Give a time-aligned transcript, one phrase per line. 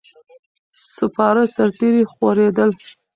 [0.95, 2.69] سپاره سرتیري خورېدل.